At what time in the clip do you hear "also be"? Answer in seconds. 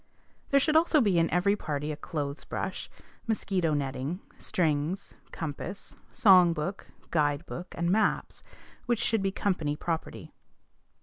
0.75-1.19